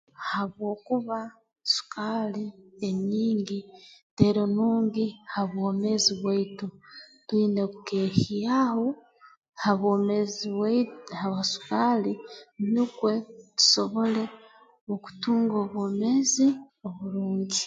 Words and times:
Habwokuba 0.29 1.19
sukaali 1.73 2.45
enyingi 2.87 3.59
teri 4.15 4.43
nungi 4.55 5.05
ha 5.33 5.41
bwomeezi 5.51 6.11
bwaitu 6.21 6.67
twine 7.27 7.61
kukeehyaho 7.73 8.85
ha 9.61 9.71
bwomeezi 9.79 10.43
bwaitu 10.55 10.97
ha 11.19 11.27
sukaali 11.51 12.13
nukwe 12.73 13.13
tusobole 13.57 14.23
okutunga 14.93 15.55
obwomeezi 15.63 16.47
oburungi 16.87 17.59